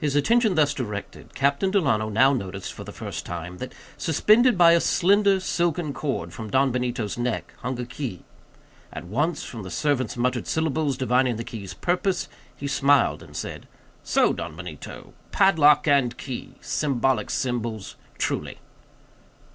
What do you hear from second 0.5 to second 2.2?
thus directed, Captain Delano